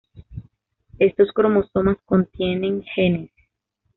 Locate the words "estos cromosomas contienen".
0.97-2.81